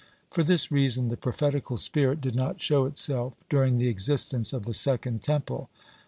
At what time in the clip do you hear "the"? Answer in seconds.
1.09-1.15, 3.77-3.87, 4.65-4.73